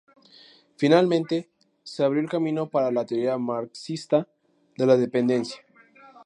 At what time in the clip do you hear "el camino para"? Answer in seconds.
2.23-2.91